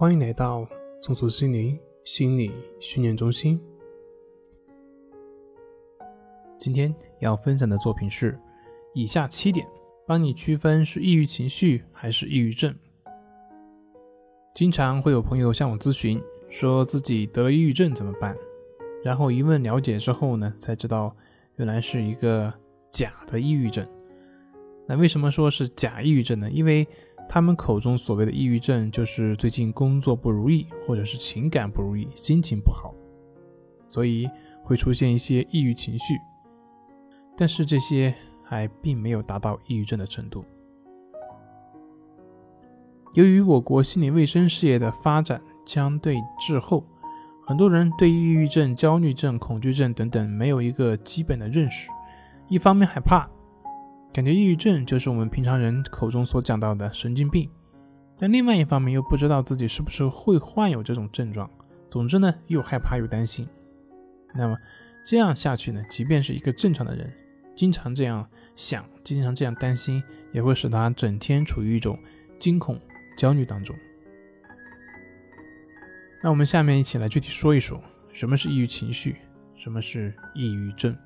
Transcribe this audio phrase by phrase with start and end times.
[0.00, 0.66] 欢迎来到
[1.02, 3.60] 松鼠心灵心理训练中心。
[6.56, 8.40] 今天要分享的作品是
[8.94, 9.68] 以下七点，
[10.06, 12.74] 帮你区分是抑郁情绪还是抑郁症。
[14.54, 18.34] 经常会有朋友向我咨询，说自己得了抑郁症怎么办？
[19.04, 21.14] 然后一问了解之后呢，才知道
[21.56, 22.50] 原来是一个
[22.90, 23.86] 假的抑郁症。
[24.88, 26.50] 那为什么说是假抑郁症呢？
[26.50, 26.88] 因为
[27.28, 32.92] 他们口中所谓的抑郁症，就是最近工作不如意，或者是情感不如意，心情不好，
[33.86, 34.28] 所以
[34.64, 36.14] 会出现一些抑郁情绪。
[37.36, 40.44] 但是这些还并没有达到抑郁症的程度。
[43.14, 46.84] 由于我国心理卫生事业的发展相对滞后，
[47.46, 51.88] 很多人对抑郁症、焦虑症、恐惧症等等没有一个基本的认识，
[52.48, 53.28] 一方面害怕。
[54.12, 57.48] 感觉抑郁症就是我们平常人口中所讲到的神经病，
[58.18, 61.48] 但另外一方面又不知道自己是不是会患有这种症状。
[61.88, 63.46] 总之呢，又害怕又担心。
[64.34, 64.56] 那么
[65.04, 67.12] 这样下去呢，即便是一个正常的人，
[67.54, 70.02] 经常这样想，经常这样担心，
[70.32, 71.96] 也会使他整天处于一种
[72.38, 72.80] 惊恐、
[73.16, 73.76] 焦虑当中。
[76.22, 77.80] 那我们下面一起来具体说一说，
[78.12, 79.16] 什么是抑郁情绪，
[79.56, 80.96] 什么是抑郁症。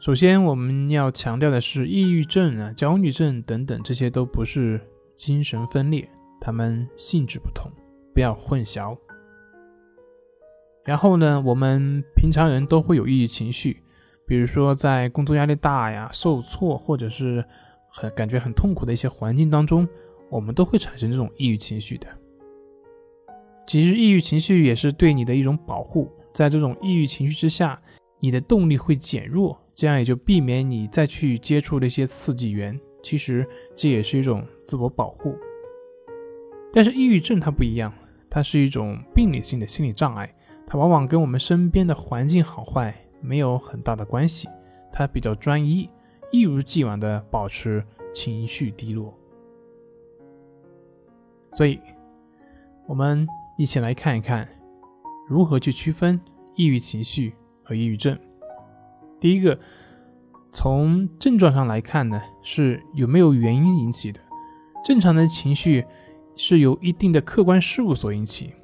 [0.00, 4.80] 首先，我们要强调的是，抑郁症啊、焦虑症等等，这些都不是
[5.14, 6.08] 精神分裂，
[6.40, 7.70] 它们性质不同，
[8.14, 8.96] 不要混淆。
[10.86, 13.82] 然后呢，我们平常人都会有抑郁情绪，
[14.26, 17.44] 比如说在工作压力大呀、受挫，或者是
[17.90, 19.86] 很感觉很痛苦的一些环境当中，
[20.30, 22.06] 我们都会产生这种抑郁情绪的。
[23.66, 27.78] 其实，抑郁情绪也是对你的一种保护，在这种抑郁情绪之下，
[28.18, 29.59] 你的动力会减弱。
[29.80, 35.34] 这样也就避免你再去接触那些刺激源，其实这也是一种自我保护。
[36.70, 37.90] 但是抑郁症它不一样，
[38.28, 40.30] 它是一种病理性的心理障碍，
[40.66, 44.50] 它往往跟我们身边的环境好坏没有很大的关系，
[44.92, 45.88] 它比较专一，
[46.30, 49.18] 一如既往的保持情绪低落。
[51.52, 51.80] 所以，
[52.86, 53.26] 我们
[53.56, 54.46] 一起来看一看，
[55.26, 56.20] 如何去区分
[56.54, 58.14] 抑郁情绪和抑郁症。
[59.20, 59.58] 第一个，
[60.50, 64.18] 从症状上来看呢，是有没有原因引起的。
[64.82, 65.84] 正常的情绪
[66.34, 68.54] 是由一定的客观事物所引起，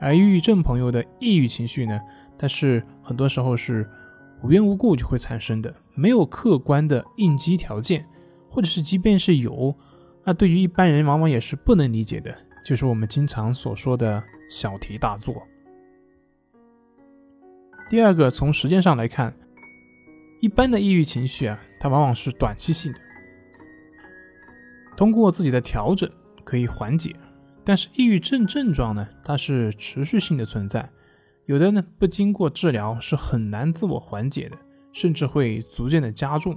[0.00, 2.00] 而抑郁症朋友的抑郁情绪呢，
[2.38, 3.90] 它是很多时候是
[4.44, 8.06] 无缘无故就会产生的，没有客观的应激条件，
[8.48, 9.74] 或者是即便是有，
[10.22, 12.32] 那对于一般人往往也是不能理解的，
[12.64, 15.42] 就是我们经常所说的小题大做。
[17.90, 19.34] 第二个，从时间上来看。
[20.44, 22.98] 一般的抑郁情绪啊，它往往是短期性的，
[24.94, 26.06] 通过自己的调整
[26.44, 27.16] 可以缓解。
[27.64, 30.86] 但是抑郁症症状呢，它是持续性的存在，
[31.46, 34.58] 有的呢不经过治疗是很难自我缓解的，
[34.92, 36.54] 甚至会逐渐的加重。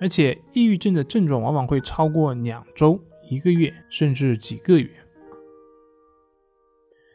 [0.00, 2.98] 而且抑郁症的症状往往会超过两周、
[3.30, 4.90] 一个月，甚至几个月。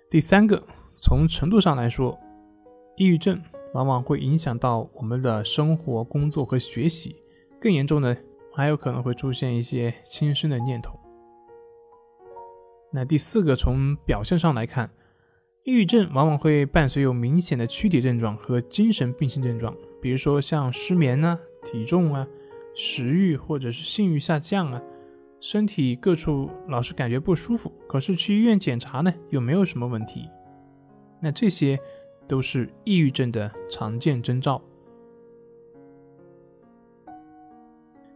[0.10, 0.64] 第三个，
[1.02, 2.18] 从程度上来说，
[2.96, 3.38] 抑郁症。
[3.78, 7.16] 往往会影响到我们的生活、工作和学习，
[7.62, 8.18] 更严重的
[8.52, 11.00] 还有可能会出现一些轻生的念头。
[12.92, 14.90] 那第四个，从表现上来看，
[15.64, 22.28] 抑郁症往往会伴随有明显的躯体症状和精神病性症状，比如说像失眠啊、体重啊、
[22.74, 24.82] 食欲或者是性欲下降啊，
[25.40, 30.28] 身体各处老是感觉不舒服，可是去医院检查呢又没有什么问题。
[31.22, 31.80] 那这些。
[32.28, 34.62] 都是抑郁症的常见征兆。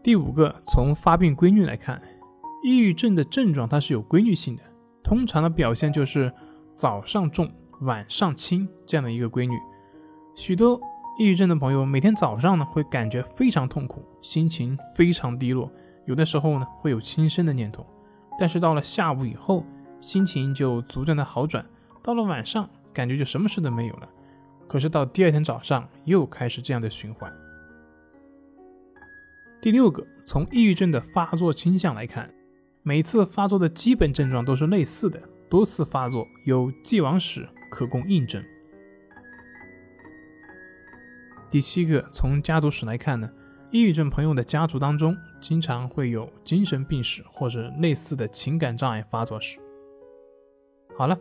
[0.04, 2.02] 第五个，从发病规律来看，
[2.64, 4.64] 抑郁症的症状它是有规律性的，
[5.04, 6.34] 通常的表现就是
[6.74, 7.52] 早上重，
[7.82, 9.54] 晚上轻这样的一个规律。
[10.36, 10.82] 许多
[11.20, 15.72] 抑郁症的朋友每天早上呢会感觉非常痛苦，心情非常低落，
[16.06, 17.86] 有的时候呢会有轻生的念头，
[18.40, 19.64] 但是到了下午以后，
[20.00, 21.64] 心情就逐渐的好转，
[22.02, 22.68] 到了晚上。
[22.94, 24.10] 感觉就什么事都没有了，
[24.68, 27.32] 可是到第二天早上又开始这样的循环。
[29.62, 32.30] 第六个，从抑郁症的发作倾向来看，
[32.84, 38.44] 每次发作的基本症状都是类似的，多次发作有既往史可供印证。
[41.50, 43.30] 第七个，从家族史来看呢，
[43.72, 49.60] 抑郁症朋友的家族当中经常会有精神病史或者类似的情感障碍发作史。
[50.98, 51.18] 好了。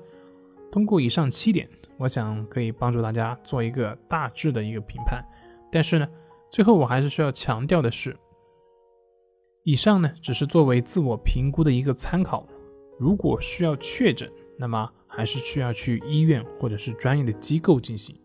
[0.71, 5.25] 通过以上七点，我想可以帮助大家做一个大致的一个评判。
[5.71, 6.09] 但是呢，
[6.51, 8.17] 最后我还是需要强调的是，
[9.65, 12.47] 以上呢只是作为自我评估的一个参考，
[12.99, 18.17] 如果需要确诊，那么还是需要去医院或者是专业的机构进行。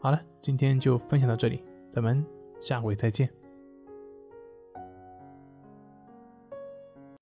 [0.00, 2.24] 好了，今天就分享到这里，咱们
[2.60, 3.45] 下回再见。